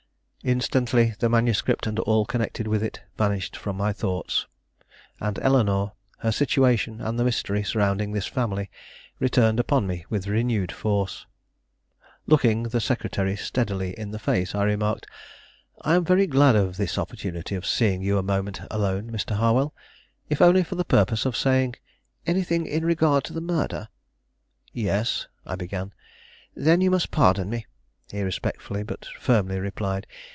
Instantly 0.43 1.13
the 1.19 1.29
manuscript 1.29 1.85
and 1.85 1.99
all 1.99 2.25
connected 2.25 2.67
with 2.67 2.81
it 2.81 2.99
vanished 3.15 3.55
from 3.55 3.77
my 3.77 3.93
thoughts; 3.93 4.47
and 5.19 5.37
Eleanore, 5.37 5.91
her 6.17 6.31
situation, 6.31 6.99
and 6.99 7.19
the 7.19 7.23
mystery 7.23 7.61
surrounding 7.61 8.11
this 8.11 8.25
family, 8.25 8.71
returned 9.19 9.59
upon 9.59 9.85
me 9.85 10.03
with 10.09 10.25
renewed 10.25 10.71
force. 10.71 11.27
Looking 12.25 12.63
the 12.63 12.81
secretary 12.81 13.35
steadily 13.35 13.93
in 13.99 14.09
the 14.09 14.17
face, 14.17 14.55
I 14.55 14.63
remarked: 14.63 15.05
"I 15.81 15.93
am 15.93 16.03
very 16.03 16.25
glad 16.25 16.55
of 16.55 16.75
this 16.75 16.97
opportunity 16.97 17.53
of 17.53 17.63
seeing 17.67 18.01
you 18.01 18.17
a 18.17 18.23
moment 18.23 18.61
alone, 18.71 19.11
Mr. 19.11 19.35
Harwell, 19.35 19.75
if 20.27 20.41
only 20.41 20.63
for 20.63 20.73
the 20.73 20.83
purpose 20.83 21.23
of 21.23 21.37
saying" 21.37 21.75
"Anything 22.25 22.65
in 22.65 22.83
regard 22.83 23.23
to 23.25 23.33
the 23.33 23.41
murder?" 23.41 23.89
"Yes," 24.73 25.27
I 25.45 25.55
began. 25.55 25.93
"Then 26.55 26.81
you 26.81 26.89
must 26.89 27.11
pardon 27.11 27.47
me," 27.47 27.67
he 28.09 28.23
respectfully 28.23 28.81
but 28.81 29.05
firmly 29.19 29.59
replied. 29.59 30.07